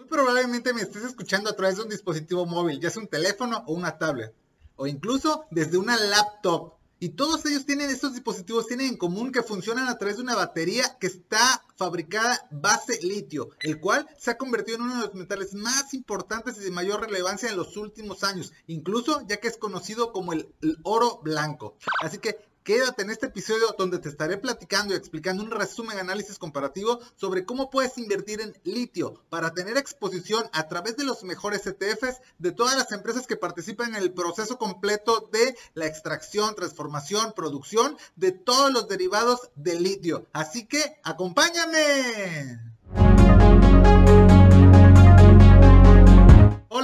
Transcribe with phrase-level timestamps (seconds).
[0.00, 3.62] Muy probablemente me estés escuchando a través de un dispositivo móvil, ya sea un teléfono
[3.66, 4.34] o una tablet,
[4.76, 6.72] o incluso desde una laptop.
[7.00, 10.34] Y todos ellos tienen, estos dispositivos tienen en común que funcionan a través de una
[10.34, 15.14] batería que está fabricada base litio, el cual se ha convertido en uno de los
[15.14, 19.58] metales más importantes y de mayor relevancia en los últimos años, incluso ya que es
[19.58, 21.76] conocido como el, el oro blanco.
[22.00, 26.38] Así que Quédate en este episodio donde te estaré platicando y explicando un resumen análisis
[26.38, 31.66] comparativo sobre cómo puedes invertir en litio para tener exposición a través de los mejores
[31.66, 37.32] ETFs de todas las empresas que participan en el proceso completo de la extracción, transformación,
[37.34, 40.26] producción de todos los derivados de litio.
[40.34, 42.60] Así que acompáñame.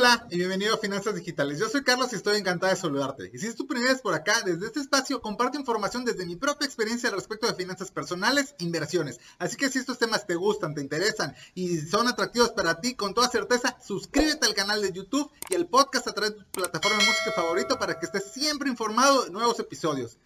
[0.06, 1.58] Hola y bienvenido a Finanzas Digitales.
[1.58, 3.28] Yo soy Carlos y estoy encantada de saludarte.
[3.34, 6.36] Y si es tu primera vez por acá, desde este espacio comparto información desde mi
[6.36, 9.18] propia experiencia al respecto de finanzas personales, inversiones.
[9.40, 13.14] Así que si estos temas te gustan, te interesan y son atractivos para ti, con
[13.14, 16.98] toda certeza, suscríbete al canal de YouTube y el podcast a través de tu plataforma
[16.98, 20.18] de música favorito para que estés siempre informado de nuevos episodios.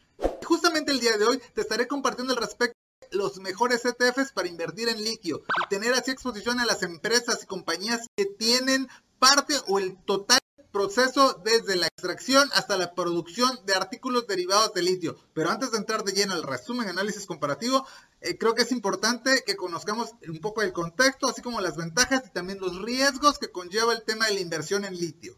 [0.45, 2.77] Justamente el día de hoy te estaré compartiendo al respecto
[3.13, 7.47] los mejores ETFs para invertir en litio y tener así exposición a las empresas y
[7.47, 13.75] compañías que tienen parte o el total proceso desde la extracción hasta la producción de
[13.75, 15.17] artículos derivados de litio.
[15.35, 17.87] Pero antes de entrar de lleno al resumen, análisis comparativo,
[18.21, 22.25] eh, creo que es importante que conozcamos un poco el contexto, así como las ventajas
[22.27, 25.37] y también los riesgos que conlleva el tema de la inversión en litio.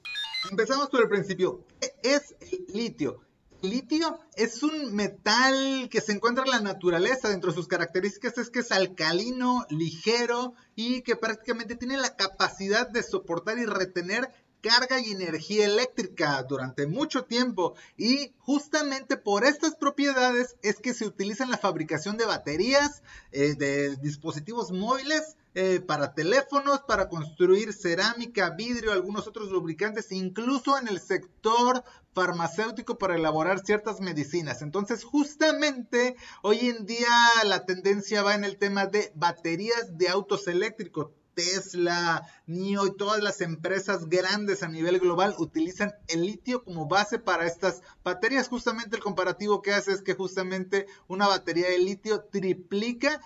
[0.50, 1.65] Empezamos por el principio.
[1.81, 3.20] ¿Qué es el litio?
[3.63, 7.29] Litio es un metal que se encuentra en la naturaleza.
[7.29, 12.89] Dentro de sus características es que es alcalino, ligero y que prácticamente tiene la capacidad
[12.89, 14.31] de soportar y retener
[14.63, 21.05] carga y energía eléctrica durante mucho tiempo y justamente por estas propiedades es que se
[21.05, 23.03] utiliza en la fabricación de baterías,
[23.33, 30.78] eh, de dispositivos móviles, eh, para teléfonos, para construir cerámica, vidrio, algunos otros lubricantes, incluso
[30.78, 34.62] en el sector farmacéutico para elaborar ciertas medicinas.
[34.62, 37.09] Entonces, justamente hoy en día
[37.44, 41.10] la tendencia va en el tema de baterías de autos eléctricos.
[41.34, 47.19] Tesla, NIO y todas las empresas grandes a nivel global utilizan el litio como base
[47.19, 48.48] para estas baterías.
[48.48, 53.21] Justamente el comparativo que hace es que justamente una batería de litio triplica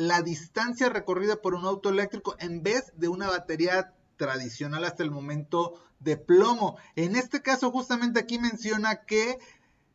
[0.00, 5.10] la distancia recorrida por un auto eléctrico en vez de una batería tradicional hasta el
[5.10, 6.78] momento de plomo.
[6.96, 9.38] En este caso, justamente aquí menciona que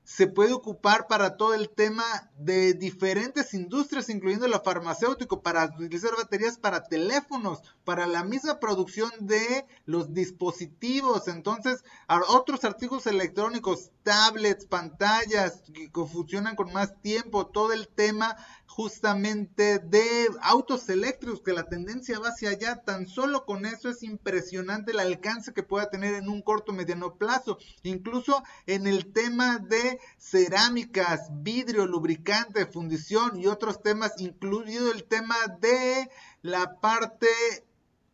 [0.04, 2.04] se puede ocupar para todo el tema
[2.38, 9.10] de diferentes industrias, incluyendo lo farmacéutico, para utilizar baterías para teléfonos, para la misma producción
[9.22, 11.28] de los dispositivos.
[11.28, 11.84] Entonces,
[12.28, 20.30] otros artículos electrónicos, tablets, pantallas, que funcionan con más tiempo, todo el tema justamente de
[20.42, 22.84] autos eléctricos, que la tendencia va hacia allá.
[22.84, 27.16] Tan solo con eso es impresionante el alcance que pueda tener en un corto mediano
[27.16, 27.58] plazo.
[27.82, 35.36] Incluso en el tema de cerámicas, vidrio, lubricante, fundición y otros temas, incluido el tema
[35.60, 36.12] de
[36.44, 37.28] la parte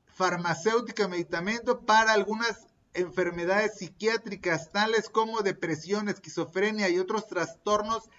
[0.05, 8.09] farmacéutica, medicamento para algunas enfermedades psiquiátricas tales como depresión, esquizofrenia y otros trastornos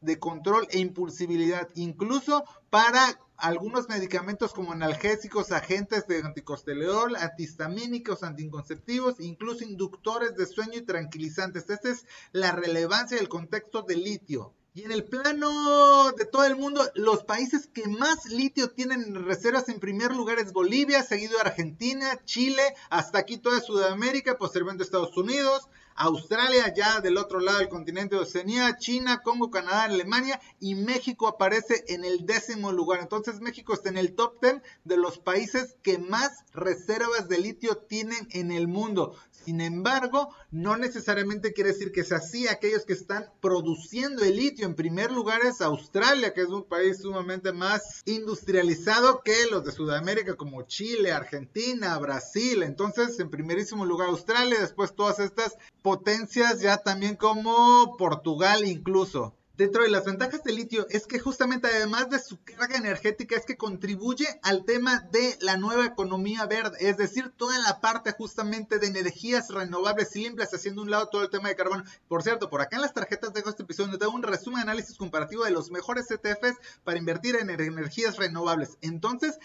[0.00, 9.18] de control e impulsibilidad, incluso para algunos medicamentos como analgésicos, agentes de anticostelerol, antihistamínicos, anticonceptivos,
[9.18, 11.68] incluso inductores de sueño y tranquilizantes.
[11.68, 14.52] Esta es la relevancia del contexto del litio.
[14.76, 19.24] Y en el plano de todo el mundo, los países que más litio tienen en
[19.24, 25.16] reservas en primer lugar es Bolivia, seguido Argentina, Chile, hasta aquí toda Sudamérica, posteriormente Estados
[25.16, 30.74] Unidos, Australia ya del otro lado del continente de Oceanía, China, Congo, Canadá, Alemania y
[30.74, 32.98] México aparece en el décimo lugar.
[32.98, 37.76] Entonces México está en el top 10 de los países que más reservas de litio
[37.76, 39.14] tienen en el mundo.
[39.44, 42.48] Sin embargo, no necesariamente quiere decir que sea así.
[42.48, 46.98] Aquellos que están produciendo el litio en primer lugar es Australia, que es un país
[47.02, 52.62] sumamente más industrializado que los de Sudamérica como Chile, Argentina, Brasil.
[52.62, 59.34] Entonces, en primerísimo lugar Australia, después todas estas potencias ya también como Portugal incluso.
[59.56, 63.46] Dentro de las ventajas del litio es que justamente además de su carga energética es
[63.46, 68.80] que contribuye al tema de la nueva economía verde, es decir, toda la parte justamente
[68.80, 71.84] de energías renovables y limpias, haciendo un lado todo el tema de carbono.
[72.08, 75.44] Por cierto, por acá en las tarjetas dejo este episodio tengo un resumen análisis comparativo
[75.44, 78.76] de los mejores ETFs para invertir en energías renovables.
[78.80, 79.38] Entonces,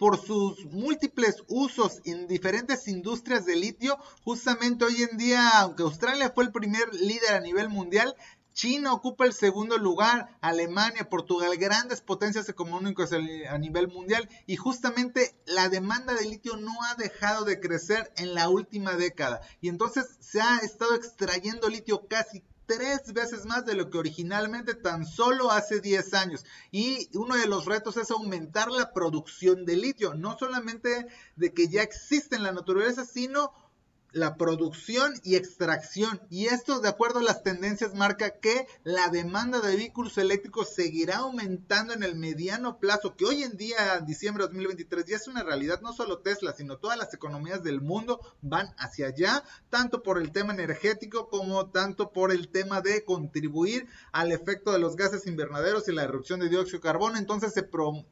[0.00, 6.32] por sus múltiples usos en diferentes industrias de litio, justamente hoy en día, aunque Australia
[6.34, 8.16] fue el primer líder a nivel mundial,
[8.52, 15.34] China ocupa el segundo lugar, Alemania, Portugal, grandes potencias económicas a nivel mundial y justamente
[15.46, 20.16] la demanda de litio no ha dejado de crecer en la última década y entonces
[20.20, 25.50] se ha estado extrayendo litio casi tres veces más de lo que originalmente tan solo
[25.50, 26.44] hace 10 años.
[26.70, 31.66] Y uno de los retos es aumentar la producción de litio, no solamente de que
[31.66, 33.52] ya existe en la naturaleza, sino
[34.12, 36.20] la producción y extracción.
[36.30, 41.18] Y esto, de acuerdo a las tendencias, marca que la demanda de vehículos eléctricos seguirá
[41.18, 45.42] aumentando en el mediano plazo, que hoy en día, diciembre de 2023, ya es una
[45.42, 45.80] realidad.
[45.80, 50.32] No solo Tesla, sino todas las economías del mundo van hacia allá, tanto por el
[50.32, 55.88] tema energético como tanto por el tema de contribuir al efecto de los gases invernaderos
[55.88, 57.16] y la erupción de dióxido de carbono.
[57.16, 58.04] Entonces se, pro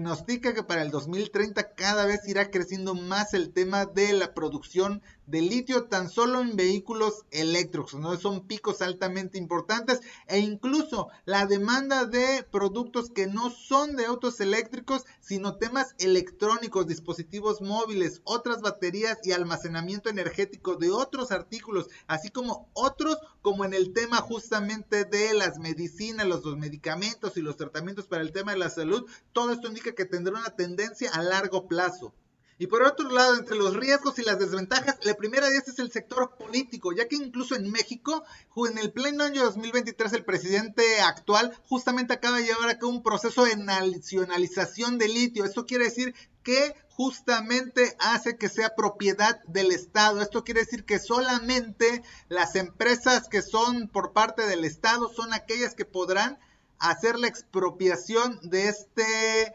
[0.00, 4.32] nos dice que para el 2030 cada vez irá creciendo más el tema de la
[4.32, 8.16] producción de litio tan solo en vehículos eléctricos, ¿no?
[8.16, 14.40] Son picos altamente importantes e incluso la demanda de productos que no son de autos
[14.40, 22.30] eléctricos, sino temas electrónicos, dispositivos móviles, otras baterías y almacenamiento energético de otros artículos, así
[22.30, 27.56] como otros como en el tema justamente de las medicinas, los, los medicamentos y los
[27.56, 31.22] tratamientos para el tema de la salud, todo esto indica que tendrá una tendencia a
[31.22, 32.14] largo plazo.
[32.62, 35.80] Y por otro lado, entre los riesgos y las desventajas, la primera de estas es
[35.80, 38.22] el sector político, ya que incluso en México,
[38.54, 43.02] en el pleno año 2023, el presidente actual justamente acaba de llevar a cabo un
[43.02, 45.44] proceso de nacionalización de litio.
[45.44, 46.14] Esto quiere decir
[46.44, 50.22] que justamente hace que sea propiedad del Estado.
[50.22, 55.74] Esto quiere decir que solamente las empresas que son por parte del Estado son aquellas
[55.74, 56.38] que podrán
[56.78, 59.52] hacer la expropiación de este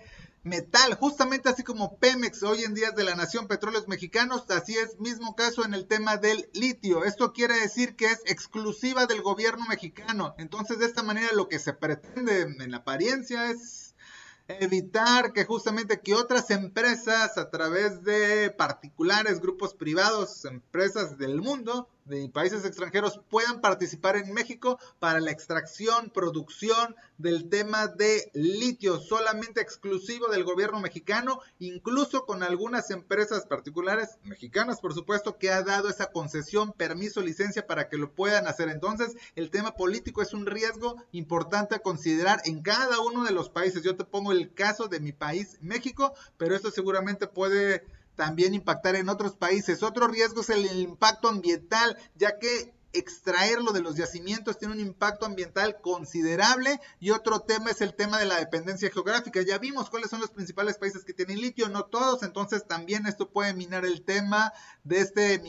[0.47, 4.75] metal, justamente así como Pemex hoy en día es de la Nación Petróleos Mexicanos, así
[4.75, 7.03] es mismo caso en el tema del litio.
[7.03, 10.35] Esto quiere decir que es exclusiva del gobierno mexicano.
[10.37, 13.95] Entonces, de esta manera lo que se pretende en apariencia es
[14.47, 21.89] evitar que justamente que otras empresas a través de particulares, grupos privados, empresas del mundo
[22.07, 28.99] de países extranjeros puedan participar en México para la extracción, producción del tema de litio,
[28.99, 35.63] solamente exclusivo del gobierno mexicano, incluso con algunas empresas particulares, mexicanas por supuesto, que ha
[35.63, 38.69] dado esa concesión, permiso, licencia para que lo puedan hacer.
[38.69, 43.49] Entonces, el tema político es un riesgo importante a considerar en cada uno de los
[43.49, 43.83] países.
[43.83, 47.83] Yo te pongo el caso de mi país, México, pero esto seguramente puede
[48.17, 49.83] también impactar en otros países.
[49.83, 55.25] Otro riesgo es el impacto ambiental, ya que extraerlo de los yacimientos tiene un impacto
[55.25, 59.41] ambiental considerable y otro tema es el tema de la dependencia geográfica.
[59.41, 63.29] Ya vimos cuáles son los principales países que tienen litio, no todos, entonces también esto
[63.29, 64.53] puede minar el tema
[64.83, 65.41] de este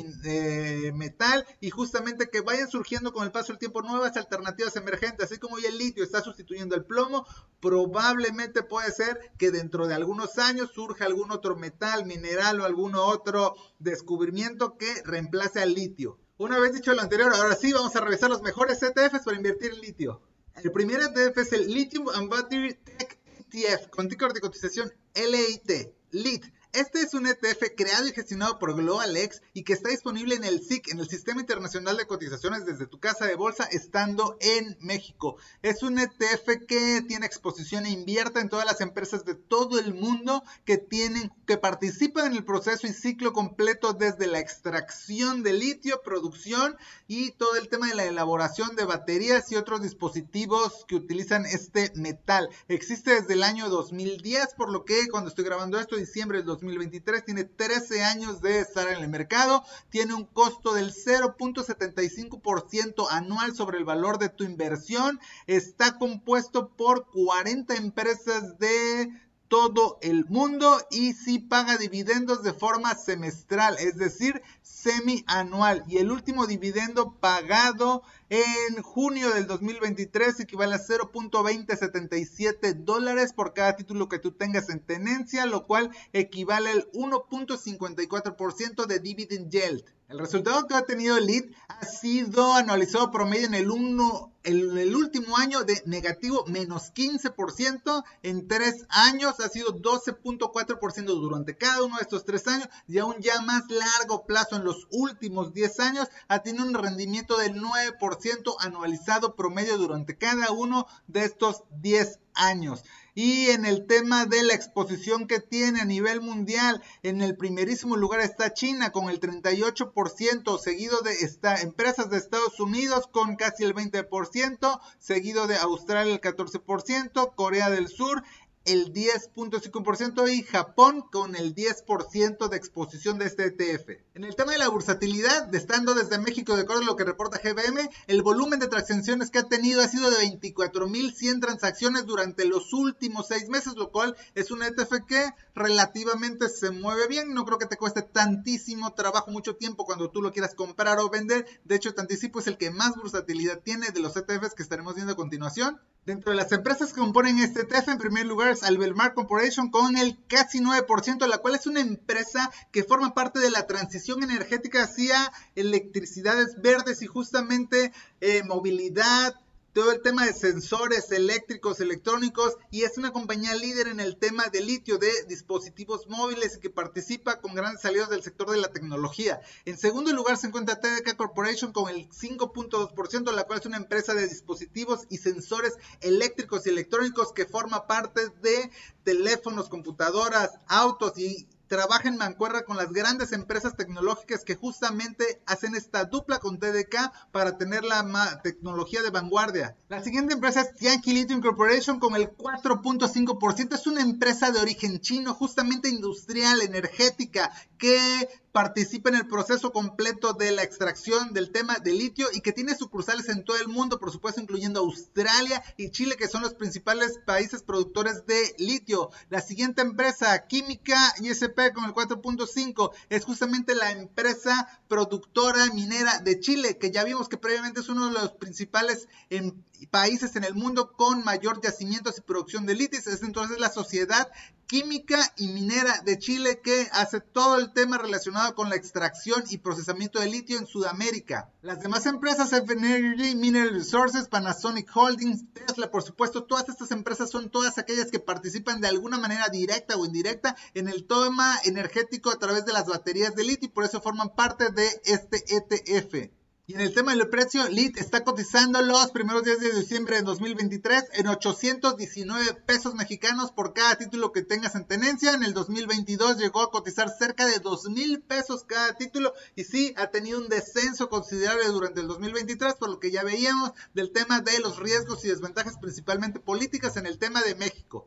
[0.93, 5.38] metal y justamente que vayan surgiendo con el paso del tiempo nuevas alternativas emergentes, así
[5.38, 7.26] como ya el litio está sustituyendo el plomo,
[7.61, 12.94] probablemente puede ser que dentro de algunos años surja algún otro metal, mineral o algún
[12.94, 16.19] otro descubrimiento que reemplace al litio.
[16.38, 19.73] Una vez dicho lo anterior, ahora sí vamos a revisar los mejores ETFs para invertir
[19.73, 20.23] en litio.
[20.62, 23.19] El primer ETF es el Lithium and Battery Tech
[23.50, 26.44] ETF con ticker de cotización LIT, LIT.
[26.75, 30.61] Este es un ETF creado y gestionado por GlobalX y que está disponible en el
[30.62, 35.38] SIC, en el Sistema Internacional de Cotizaciones, desde tu casa de bolsa, estando en México.
[35.62, 39.94] Es un ETF que tiene exposición e invierte en todas las empresas de todo el
[39.94, 45.55] mundo que tienen, que participan en el proceso y ciclo completo desde la extracción de
[45.55, 50.96] litio, producción y todo el tema de la elaboración de baterías y otros dispositivos que
[50.96, 52.51] utilizan este metal.
[52.69, 57.24] Existe desde el año 2010, por lo que cuando estoy grabando esto, diciembre del 2023,
[57.24, 63.79] tiene 13 años de estar en el mercado, tiene un costo del 0.75% anual sobre
[63.79, 69.10] el valor de tu inversión, está compuesto por 40 empresas de
[69.48, 75.84] todo el mundo y si paga dividendos de forma semestral, es decir, semi-anual.
[75.88, 83.76] Y el último dividendo pagado en junio del 2023 equivale a 0.2077 dólares por cada
[83.76, 89.84] título que tú tengas en tenencia, lo cual equivale al 1.54% de dividend yield.
[90.08, 94.96] El resultado que ha tenido el lead ha sido anualizado promedio en el, uno, el,
[94.96, 101.96] último año de negativo menos 15%, en tres años ha sido 12.4% durante cada uno
[101.96, 106.08] de estos tres años y aún ya más largo plazo en los últimos 10 años
[106.29, 112.82] ha tenido un rendimiento del 9% anualizado promedio durante cada uno de estos 10 años.
[113.20, 117.96] Y en el tema de la exposición que tiene a nivel mundial, en el primerísimo
[117.96, 123.65] lugar está China con el 38%, seguido de esta, empresas de Estados Unidos con casi
[123.65, 128.22] el 20%, seguido de Australia el 14%, Corea del Sur
[128.69, 134.01] el 10.5% y Japón con el 10% de exposición de este ETF.
[134.15, 137.41] En el tema de la bursatilidad, estando desde México, de acuerdo a lo que reporta
[137.43, 142.75] GBM, el volumen de transacciones que ha tenido ha sido de 24.100 transacciones durante los
[142.75, 147.32] últimos seis meses, lo cual es un ETF que relativamente se mueve bien.
[147.32, 151.08] No creo que te cueste tantísimo trabajo, mucho tiempo cuando tú lo quieras comprar o
[151.08, 151.46] vender.
[151.65, 154.94] De hecho, te anticipo, es el que más bursatilidad tiene de los ETFs que estaremos
[154.94, 155.81] viendo a continuación.
[156.05, 159.96] Dentro de las empresas que componen este ETF, en primer lugar es Albelmar Corporation con
[159.96, 164.84] el casi 9%, la cual es una empresa que forma parte de la transición energética
[164.84, 169.34] hacia electricidades verdes y justamente eh, movilidad,
[169.72, 174.46] todo el tema de sensores eléctricos, electrónicos y es una compañía líder en el tema
[174.48, 178.72] de litio de dispositivos móviles y que participa con grandes salidas del sector de la
[178.72, 179.41] tecnología.
[179.65, 184.15] En segundo lugar se encuentra TDK Corporation con el 5.2%, la cual es una empresa
[184.15, 188.70] de dispositivos y sensores eléctricos y electrónicos que forma parte de
[189.05, 195.75] teléfonos, computadoras, autos y trabaja en mancuerra con las grandes empresas tecnológicas que justamente hacen
[195.75, 199.77] esta dupla con TDK para tener la tecnología de vanguardia.
[199.89, 203.75] La siguiente empresa es Yankee Lithium Corporation con el 4.5%.
[203.75, 210.32] Es una empresa de origen chino, justamente industrial, energética, que participa en el proceso completo
[210.32, 214.00] de la extracción del tema de litio y que tiene sucursales en todo el mundo,
[214.00, 219.10] por supuesto incluyendo Australia y Chile, que son los principales países productores de litio.
[219.31, 226.41] La siguiente empresa, Química ISP con el 4.5, es justamente la empresa productora minera de
[226.41, 229.53] Chile, que ya vimos que previamente es uno de los principales em,
[229.87, 232.99] países en el mundo con mayor yacimientos y producción de litio.
[232.99, 234.29] Es entonces la sociedad
[234.69, 239.58] química y minera de Chile que hace todo el tema relacionado con la extracción y
[239.58, 241.51] procesamiento de litio en Sudamérica.
[241.63, 247.49] Las demás empresas, Energy, Mineral Resources, Panasonic Holdings, Tesla, por supuesto, todas estas empresas son
[247.49, 252.39] todas aquellas que participan de alguna manera directa o indirecta en el tema energético a
[252.39, 256.38] través de las baterías de litio y por eso forman parte de este ETF.
[256.70, 260.22] Y en el tema del precio, LIT está cotizando los primeros días de diciembre de
[260.22, 265.32] 2023 en 819 pesos mexicanos por cada título que tengas en tenencia.
[265.32, 269.94] En el 2022 llegó a cotizar cerca de 2 mil pesos cada título y sí
[269.96, 274.43] ha tenido un descenso considerable durante el 2023 por lo que ya veíamos del tema
[274.43, 278.06] de los riesgos y desventajas principalmente políticas en el tema de México.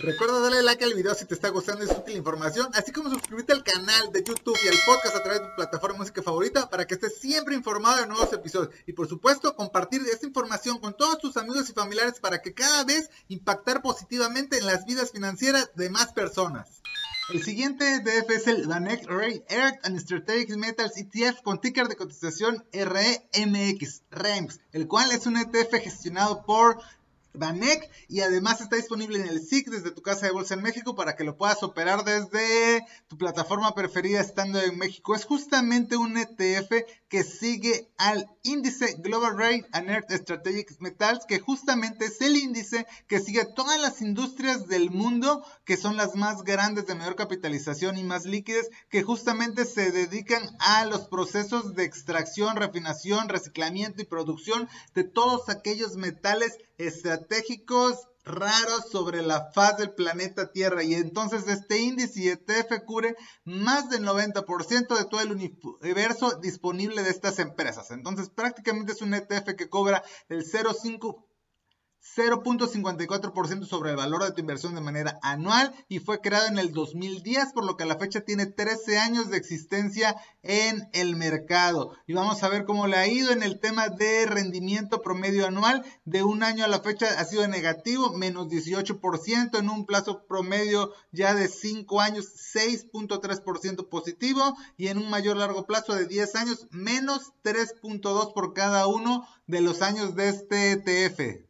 [0.00, 3.52] Recuerda darle like al video si te está gustando esta útil información, así como suscribirte
[3.52, 6.70] al canal de YouTube y al podcast a través de tu plataforma de música favorita
[6.70, 8.72] para que estés siempre informado de nuevos episodios.
[8.86, 12.84] Y por supuesto, compartir esta información con todos tus amigos y familiares para que cada
[12.84, 16.80] vez impactar positivamente en las vidas financieras de más personas.
[17.30, 21.96] El siguiente ETF es el Vanex Array Earth and Strategic Metals ETF con ticker de
[21.96, 26.78] cotización REMX, REMX, el cual es un ETF gestionado por
[27.34, 30.94] Banec y además está disponible en el SIC desde tu casa de bolsa en México
[30.94, 35.14] para que lo puedas operar desde tu plataforma preferida estando en México.
[35.14, 36.72] Es justamente un ETF
[37.08, 42.86] que sigue al índice Global Rate and Earth Strategic Metals, que justamente es el índice
[43.06, 47.16] que sigue a todas las industrias del mundo que son las más grandes de mayor
[47.16, 54.02] capitalización y más líquidas, que justamente se dedican a los procesos de extracción, refinación, reciclamiento
[54.02, 60.94] y producción de todos aquellos metales estratégicos raros sobre la faz del planeta Tierra y
[60.94, 67.38] entonces este índice ETF cubre más del 90% de todo el universo disponible de estas
[67.38, 67.90] empresas.
[67.90, 71.27] Entonces prácticamente es un ETF que cobra el 0,5
[72.16, 76.72] 0.54% sobre el valor de tu inversión de manera anual y fue creado en el
[76.72, 81.94] 2010, por lo que a la fecha tiene 13 años de existencia en el mercado.
[82.06, 85.84] Y vamos a ver cómo le ha ido en el tema de rendimiento promedio anual.
[86.04, 90.92] De un año a la fecha ha sido negativo, menos 18%, en un plazo promedio
[91.12, 96.68] ya de 5 años, 6.3% positivo y en un mayor largo plazo de 10 años,
[96.70, 101.47] menos 3.2 por cada uno de los años de este ETF.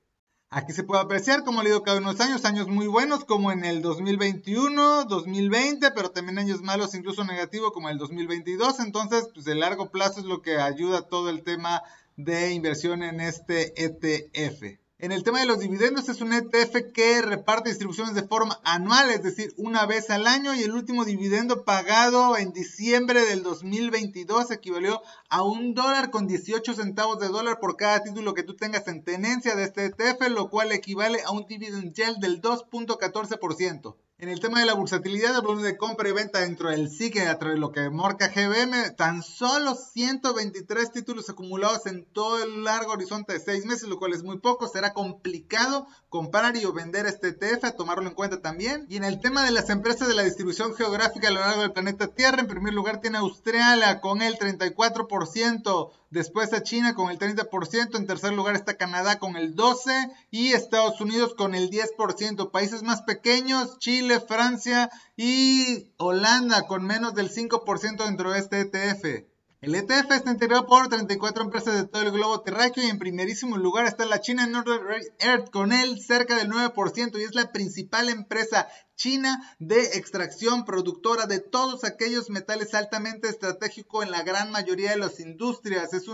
[0.50, 3.67] Aquí se puede apreciar como le digo cada unos años, años muy buenos como en
[3.67, 8.81] el 2021, 2020, pero también años malos, incluso negativos como el 2022.
[8.81, 11.83] Entonces, pues el largo plazo es lo que ayuda todo el tema
[12.17, 14.78] de inversión en este ETF.
[15.00, 19.11] En el tema de los dividendos es un ETF que reparte distribuciones de forma anual,
[19.11, 24.50] es decir, una vez al año y el último dividendo pagado en diciembre del 2022
[24.50, 28.88] equivalió a un dólar con 18 centavos de dólar por cada título que tú tengas
[28.88, 33.95] en tenencia de este ETF, lo cual equivale a un dividend yield del 2.14%.
[34.21, 37.21] En el tema de la bursatilidad, el volumen de compra y venta dentro del SIC
[37.21, 42.65] a través de lo que marca GBM, tan solo 123 títulos acumulados en todo el
[42.65, 44.67] largo horizonte de 6 meses, lo cual es muy poco.
[44.67, 48.87] Será complicado comprar y o vender este ETF, a tomarlo en cuenta también.
[48.89, 51.73] Y en el tema de las empresas de la distribución geográfica a lo largo del
[51.73, 57.21] planeta Tierra, en primer lugar tiene Australia con el 34%, después a China con el
[57.21, 62.51] 30%, en tercer lugar está Canadá con el 12% y Estados Unidos con el 10%.
[62.51, 69.29] Países más pequeños, Chile, Francia y Holanda con menos del 5% dentro de este ETF.
[69.61, 73.57] El ETF está integrado por 34 empresas de todo el globo terráqueo y en primerísimo
[73.57, 78.09] lugar está la China Northern Earth con él cerca del 9% y es la principal
[78.09, 84.91] empresa china de extracción productora de todos aquellos metales altamente estratégicos en la gran mayoría
[84.91, 85.93] de las industrias.
[85.93, 86.07] Es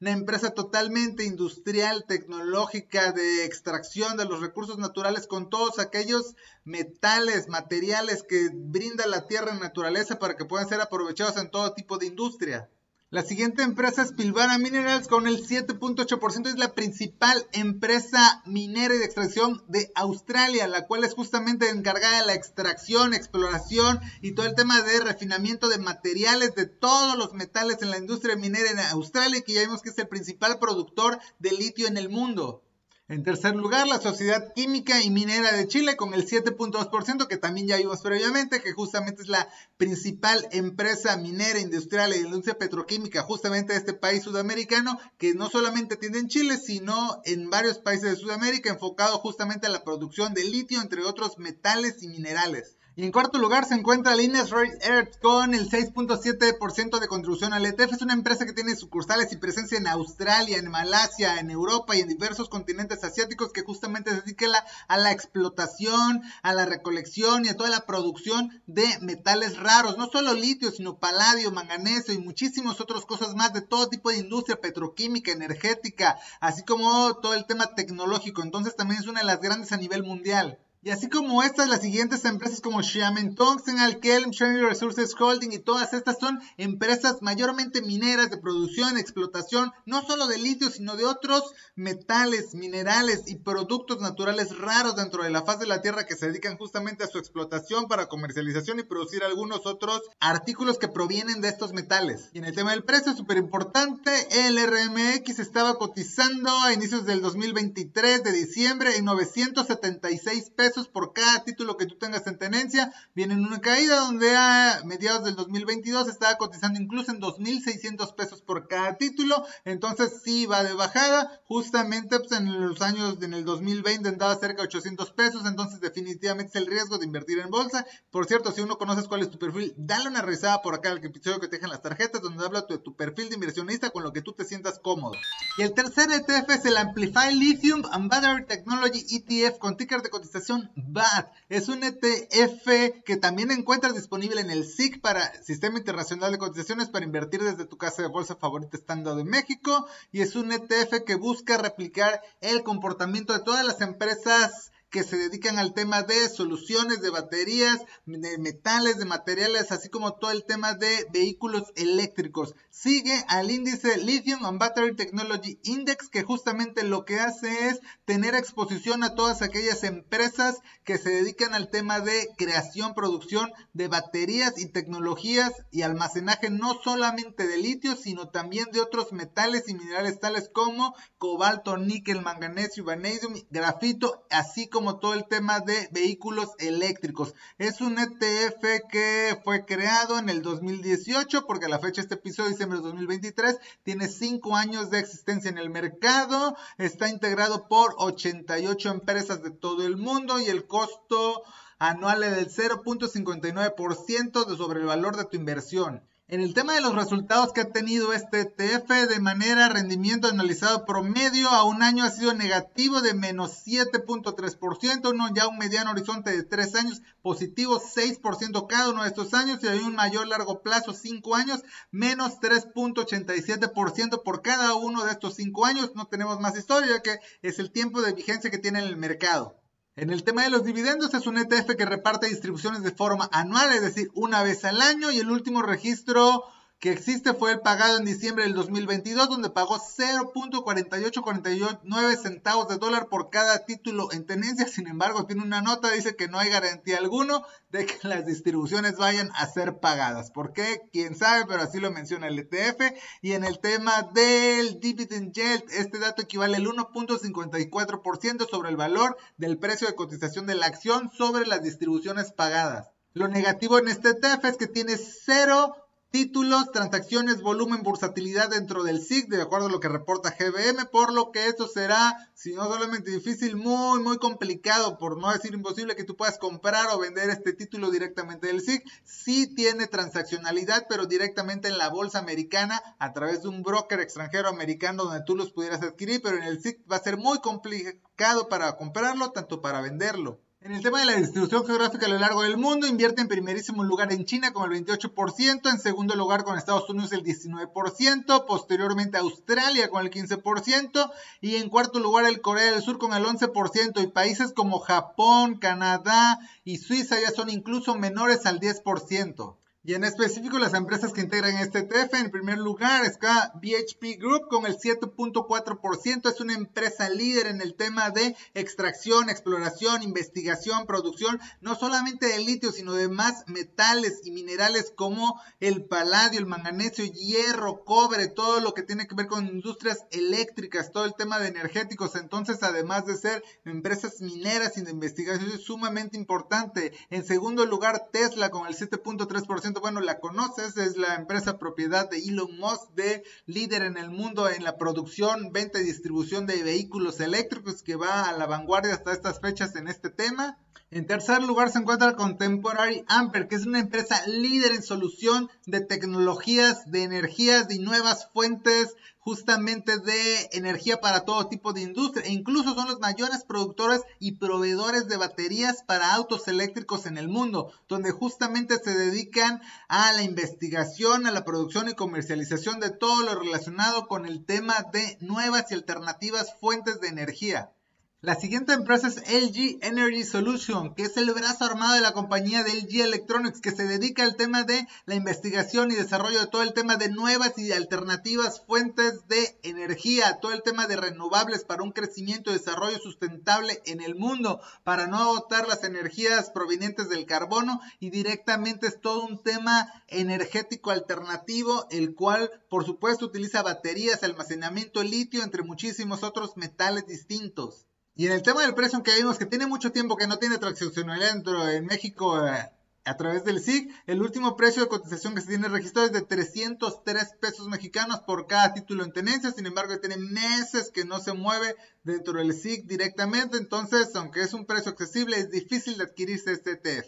[0.00, 7.48] una empresa totalmente industrial, tecnológica, de extracción de los recursos naturales con todos aquellos metales,
[7.48, 11.98] materiales que brinda la tierra en naturaleza para que puedan ser aprovechados en todo tipo
[11.98, 12.68] de industria.
[13.10, 16.46] La siguiente empresa es Pilbara Minerals con el 7.8%.
[16.46, 22.20] Es la principal empresa minera y de extracción de Australia, la cual es justamente encargada
[22.20, 27.32] de la extracción, exploración y todo el tema de refinamiento de materiales de todos los
[27.32, 31.18] metales en la industria minera en Australia, que ya vimos que es el principal productor
[31.38, 32.67] de litio en el mundo.
[33.10, 37.66] En tercer lugar, la Sociedad Química y Minera de Chile con el 7.2%, que también
[37.66, 39.48] ya vimos previamente, que justamente es la
[39.78, 45.96] principal empresa minera, industrial e industria petroquímica justamente de este país sudamericano, que no solamente
[45.96, 50.44] tiene en Chile, sino en varios países de Sudamérica, enfocado justamente a la producción de
[50.44, 52.77] litio, entre otros metales y minerales.
[52.98, 57.92] Y en cuarto lugar se encuentra Linus Earth con el 6.7% de contribución al ETF.
[57.92, 62.00] Es una empresa que tiene sucursales y presencia en Australia, en Malasia, en Europa y
[62.00, 64.48] en diversos continentes asiáticos que justamente se dedica
[64.88, 69.96] a la explotación, a la recolección y a toda la producción de metales raros.
[69.96, 74.18] No solo litio, sino paladio, manganeso y muchísimas otras cosas más de todo tipo de
[74.18, 78.42] industria petroquímica, energética, así como todo el tema tecnológico.
[78.42, 80.58] Entonces también es una de las grandes a nivel mundial.
[80.80, 85.58] Y así como estas, las siguientes empresas como Xiamen Tongsen, Alkelm, China Resources Holding y
[85.58, 91.04] todas estas son empresas mayormente mineras de producción, explotación, no solo de litio, sino de
[91.04, 96.14] otros metales, minerales y productos naturales raros dentro de la faz de la Tierra que
[96.14, 101.40] se dedican justamente a su explotación para comercialización y producir algunos otros artículos que provienen
[101.40, 102.30] de estos metales.
[102.32, 107.20] Y en el tema del precio, súper importante, el RMX estaba cotizando a inicios del
[107.20, 112.92] 2023 de diciembre en 976 pesos por cada título que tú tengas en tenencia.
[113.14, 118.42] Viene en una caída donde a mediados del 2022 estaba cotizando incluso en 2.600 pesos
[118.42, 119.44] por cada título.
[119.64, 121.40] Entonces sí va de bajada.
[121.46, 125.46] Justamente pues, en los años, en el 2020 andaba cerca de 800 pesos.
[125.46, 127.86] Entonces definitivamente es el riesgo de invertir en bolsa.
[128.10, 131.04] Por cierto, si uno conoces cuál es tu perfil, dale una revisada por acá al
[131.04, 134.12] episodio que te dejan las tarjetas donde habla de tu perfil de inversionista con lo
[134.12, 135.14] que tú te sientas cómodo.
[135.56, 140.10] Y el tercer ETF es el Amplify Lithium and Battery Technology ETF con ticker de
[140.10, 141.32] cotización BAT.
[141.48, 146.88] Es un ETF que también encuentras disponible en el SIC para Sistema Internacional de Cotizaciones
[146.88, 149.86] para invertir desde tu casa de bolsa favorita estando de México.
[150.12, 155.16] Y es un ETF que busca replicar el comportamiento de todas las empresas que se
[155.16, 160.44] dedican al tema de soluciones de baterías, de metales, de materiales, así como todo el
[160.44, 162.54] tema de vehículos eléctricos.
[162.70, 168.34] Sigue al índice Lithium and Battery Technology Index, que justamente lo que hace es tener
[168.34, 174.58] exposición a todas aquellas empresas que se dedican al tema de creación, producción de baterías
[174.58, 180.20] y tecnologías y almacenaje no solamente de litio, sino también de otros metales y minerales
[180.20, 186.50] tales como cobalto, níquel, manganesio, vanadium, grafito, así como como todo el tema de vehículos
[186.60, 187.34] eléctricos.
[187.58, 192.14] Es un ETF que fue creado en el 2018 porque a la fecha de este
[192.14, 196.56] episodio, diciembre de 2023, tiene 5 años de existencia en el mercado.
[196.76, 201.42] Está integrado por 88 empresas de todo el mundo y el costo
[201.80, 206.04] anual es del 0.59% sobre el valor de tu inversión.
[206.30, 210.84] En el tema de los resultados que ha tenido este ETF de manera rendimiento analizado
[210.84, 216.30] promedio a un año ha sido negativo de menos 7.3%, uno ya un mediano horizonte
[216.30, 220.60] de 3 años positivo 6% cada uno de estos años y hay un mayor largo
[220.60, 221.62] plazo 5 años
[221.92, 225.92] menos 3.87% por cada uno de estos 5 años.
[225.94, 228.98] No tenemos más historia ya que es el tiempo de vigencia que tiene en el
[228.98, 229.56] mercado.
[229.98, 233.72] En el tema de los dividendos es un ETF que reparte distribuciones de forma anual,
[233.72, 236.44] es decir, una vez al año y el último registro
[236.80, 243.08] que existe fue el pagado en diciembre del 2022, donde pagó 0.4849 centavos de dólar
[243.08, 244.68] por cada título en tenencia.
[244.68, 248.96] Sin embargo, tiene una nota, dice que no hay garantía alguno de que las distribuciones
[248.96, 250.30] vayan a ser pagadas.
[250.30, 250.82] ¿Por qué?
[250.92, 252.80] Quién sabe, pero así lo menciona el ETF.
[253.22, 259.16] Y en el tema del dividend yield, este dato equivale al 1.54% sobre el valor
[259.36, 262.92] del precio de cotización de la acción sobre las distribuciones pagadas.
[263.14, 265.74] Lo negativo en este ETF es que tiene cero
[266.10, 271.12] títulos, transacciones, volumen, bursatilidad dentro del SIC, de acuerdo a lo que reporta GBM, por
[271.12, 275.96] lo que esto será, si no solamente difícil, muy, muy complicado, por no decir imposible,
[275.96, 278.82] que tú puedas comprar o vender este título directamente del SIC.
[279.04, 284.48] Sí tiene transaccionalidad, pero directamente en la bolsa americana, a través de un broker extranjero
[284.48, 288.48] americano donde tú los pudieras adquirir, pero en el SIC va a ser muy complicado
[288.48, 290.40] para comprarlo, tanto para venderlo.
[290.60, 293.84] En el tema de la distribución geográfica a lo largo del mundo, invierte en primerísimo
[293.84, 299.18] lugar en China con el 28%, en segundo lugar con Estados Unidos el 19%, posteriormente
[299.18, 304.02] Australia con el 15% y en cuarto lugar el Corea del Sur con el 11%
[304.02, 309.54] y países como Japón, Canadá y Suiza ya son incluso menores al 10%.
[309.88, 314.46] Y en específico las empresas que integran este ETF, en primer lugar está BHP Group
[314.50, 321.40] con el 7.4%, es una empresa líder en el tema de extracción, exploración, investigación, producción,
[321.62, 327.06] no solamente de litio, sino de más metales y minerales como el paladio, el manganesio,
[327.06, 331.48] hierro, cobre, todo lo que tiene que ver con industrias eléctricas, todo el tema de
[331.48, 332.14] energéticos.
[332.14, 336.92] Entonces, además de ser empresas mineras y de investigación, es sumamente importante.
[337.08, 342.18] En segundo lugar, Tesla con el 7.3% bueno, la conoces, es la empresa propiedad de
[342.18, 347.20] Elon Musk, de líder en el mundo en la producción, venta y distribución de vehículos
[347.20, 350.58] eléctricos, que va a la vanguardia hasta estas fechas en este tema.
[350.90, 355.82] En tercer lugar se encuentra Contemporary Amper, que es una empresa líder en solución de
[355.82, 358.94] tecnologías, de energías, de nuevas fuentes
[359.28, 364.36] justamente de energía para todo tipo de industria e incluso son los mayores productores y
[364.36, 370.22] proveedores de baterías para autos eléctricos en el mundo, donde justamente se dedican a la
[370.22, 375.70] investigación, a la producción y comercialización de todo lo relacionado con el tema de nuevas
[375.70, 377.70] y alternativas fuentes de energía.
[378.20, 382.64] La siguiente empresa es LG Energy Solution, que es el brazo armado de la compañía
[382.64, 386.64] de LG Electronics, que se dedica al tema de la investigación y desarrollo de todo
[386.64, 391.84] el tema de nuevas y alternativas fuentes de energía, todo el tema de renovables para
[391.84, 397.24] un crecimiento y desarrollo sustentable en el mundo, para no agotar las energías provenientes del
[397.24, 404.24] carbono y directamente es todo un tema energético alternativo, el cual por supuesto utiliza baterías,
[404.24, 407.87] almacenamiento litio, entre muchísimos otros metales distintos.
[408.18, 410.58] Y en el tema del precio, aunque vimos que tiene mucho tiempo que no tiene
[410.58, 412.68] transaccionalidad dentro en México eh,
[413.04, 416.22] a través del SIC, el último precio de cotización que se tiene registrado es de
[416.22, 419.52] 303 pesos mexicanos por cada título en tenencia.
[419.52, 423.56] Sin embargo, tiene meses que no se mueve dentro del SIC directamente.
[423.56, 427.06] Entonces, aunque es un precio accesible, es difícil de adquirirse este ETF.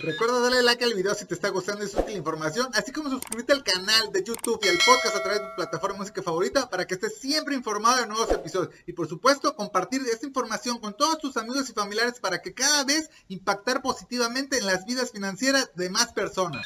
[0.00, 3.10] Recuerda darle like al video si te está gustando y es útil información, así como
[3.10, 6.22] suscribirte al canal de YouTube y al podcast a través de tu plataforma de música
[6.22, 8.72] favorita para que estés siempre informado de nuevos episodios.
[8.86, 12.84] Y por supuesto, compartir esta información con todos tus amigos y familiares para que cada
[12.84, 16.64] vez impactar positivamente en las vidas financieras de más personas.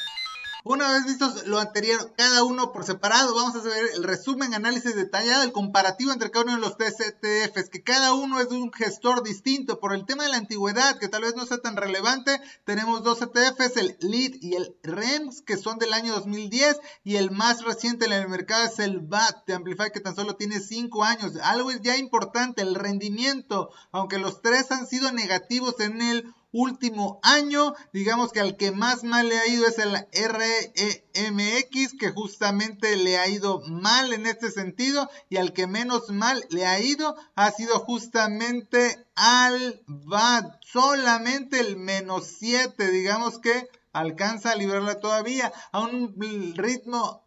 [0.65, 4.95] Una vez vistos lo anterior, cada uno por separado, vamos a hacer el resumen, análisis
[4.95, 8.71] detallado, el comparativo entre cada uno de los TCTFs, que cada uno es de un
[8.71, 9.81] gestor distinto.
[9.81, 13.21] Por el tema de la antigüedad, que tal vez no sea tan relevante, tenemos dos
[13.21, 18.05] ETFs, el LEAD y el REMS, que son del año 2010, y el más reciente
[18.05, 21.33] en el mercado es el BAT de Amplify, que tan solo tiene 5 años.
[21.43, 27.73] Algo ya importante, el rendimiento, aunque los tres han sido negativos en el último año.
[27.91, 33.17] Digamos que al que más mal le ha ido es el REMX, que justamente le
[33.17, 35.09] ha ido mal en este sentido.
[35.29, 40.61] Y al que menos mal le ha ido ha sido justamente al BAT.
[40.61, 46.15] Solamente el menos 7, digamos que alcanza a librarla todavía a un
[46.55, 47.23] ritmo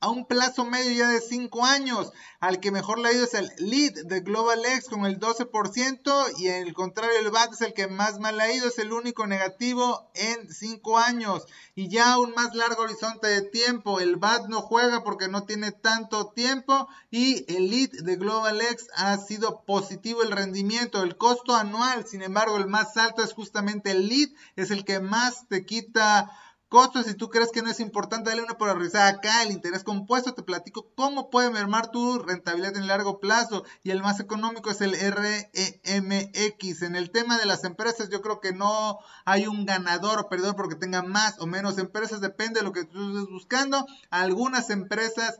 [0.00, 2.12] a un plazo medio ya de 5 años.
[2.40, 6.38] Al que mejor le ha ido es el lead de Global X con el 12%
[6.38, 9.26] y el contrario el BAT es el que más mal ha ido, es el único
[9.26, 11.46] negativo en 5 años.
[11.74, 15.70] Y ya un más largo horizonte de tiempo, el BAT no juega porque no tiene
[15.70, 21.54] tanto tiempo y el lead de Global X ha sido positivo el rendimiento, el costo
[21.54, 25.66] anual, sin embargo el más alto es justamente el lead, es el que más te
[25.66, 26.30] quita
[26.70, 29.42] Costos, si tú crees que no es importante, dale una revisar acá.
[29.42, 33.64] El interés compuesto, te platico cómo puede mermar tu rentabilidad en largo plazo.
[33.82, 36.82] Y el más económico es el REMX.
[36.82, 40.54] En el tema de las empresas, yo creo que no hay un ganador o perdedor
[40.54, 42.20] porque tenga más o menos empresas.
[42.20, 43.84] Depende de lo que tú estés buscando.
[44.10, 45.38] Algunas empresas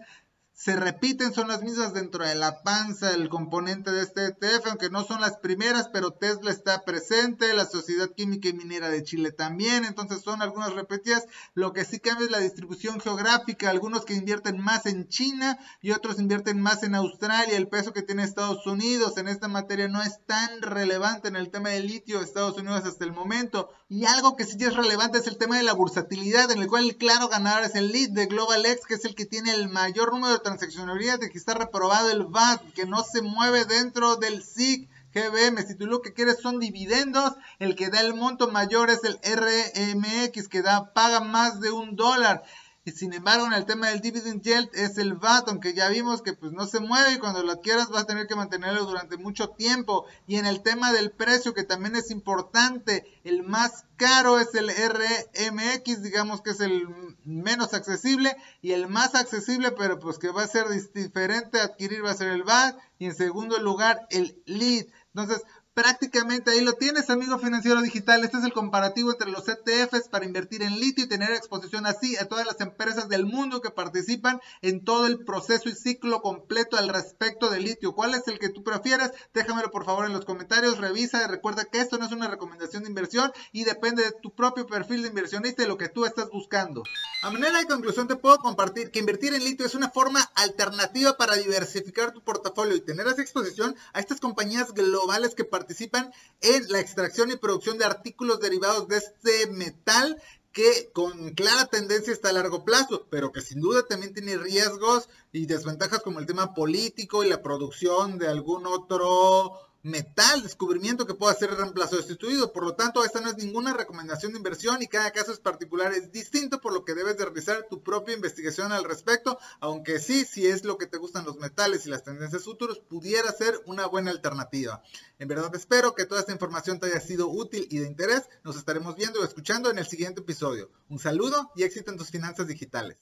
[0.60, 4.90] se repiten, son las mismas dentro de la panza, el componente de este ETF, aunque
[4.90, 9.32] no son las primeras, pero Tesla está presente, la Sociedad Química y Minera de Chile
[9.32, 11.24] también, entonces son algunas repetidas.
[11.54, 15.92] Lo que sí cambia es la distribución geográfica, algunos que invierten más en China y
[15.92, 20.02] otros invierten más en Australia, el peso que tiene Estados Unidos en esta materia no
[20.02, 23.70] es tan relevante en el tema del litio de Estados Unidos hasta el momento.
[23.88, 26.84] Y algo que sí es relevante es el tema de la bursatilidad, en el cual
[26.84, 29.70] el claro ganador es el lead de Global X, que es el que tiene el
[29.70, 34.16] mayor número de transaccionalidad de que está reprobado el VAT, que no se mueve dentro
[34.16, 34.88] del SIC.
[35.12, 39.00] GBM, si tú lo que quieres son dividendos, el que da el monto mayor es
[39.02, 42.44] el RMX, que da, paga más de un dólar.
[42.90, 46.22] Y sin embargo, en el tema del dividend yield es el VAT, aunque ya vimos
[46.22, 49.16] que pues no se mueve y cuando lo adquieras vas a tener que mantenerlo durante
[49.16, 50.06] mucho tiempo.
[50.26, 54.70] Y en el tema del precio, que también es importante, el más caro es el
[54.70, 56.88] RMX, digamos que es el
[57.24, 62.10] menos accesible y el más accesible, pero pues que va a ser diferente adquirir va
[62.10, 64.86] a ser el VAT y en segundo lugar el LEAD.
[65.14, 65.44] Entonces,
[65.80, 68.22] prácticamente ahí lo tienes, amigo financiero digital.
[68.22, 72.18] Este es el comparativo entre los ETFs para invertir en litio y tener exposición así
[72.18, 76.76] a todas las empresas del mundo que participan en todo el proceso y ciclo completo
[76.76, 77.94] al respecto del litio.
[77.94, 79.10] ¿Cuál es el que tú prefieres?
[79.32, 82.82] Déjamelo por favor en los comentarios, revisa y recuerda que esto no es una recomendación
[82.82, 86.28] de inversión y depende de tu propio perfil de inversionista y lo que tú estás
[86.28, 86.82] buscando.
[87.22, 91.16] A manera de conclusión te puedo compartir que invertir en litio es una forma alternativa
[91.16, 96.12] para diversificar tu portafolio y tener esa exposición a estas compañías globales que participan participan
[96.40, 102.12] en la extracción y producción de artículos derivados de este metal que con clara tendencia
[102.12, 106.26] está a largo plazo, pero que sin duda también tiene riesgos y desventajas como el
[106.26, 112.00] tema político y la producción de algún otro metal, descubrimiento que pueda ser reemplazado o
[112.00, 112.52] sustituido.
[112.52, 115.92] Por lo tanto, esta no es ninguna recomendación de inversión y cada caso es particular,
[115.92, 120.24] es distinto, por lo que debes de realizar tu propia investigación al respecto, aunque sí,
[120.24, 123.86] si es lo que te gustan los metales y las tendencias futuros, pudiera ser una
[123.86, 124.82] buena alternativa.
[125.18, 128.28] En verdad espero que toda esta información te haya sido útil y de interés.
[128.44, 130.70] Nos estaremos viendo o escuchando en el siguiente episodio.
[130.88, 132.96] Un saludo y éxito en tus finanzas digitales.